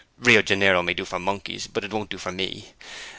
[0.19, 2.73] Rio Janeiro may do for monkeys, but it won't do for me.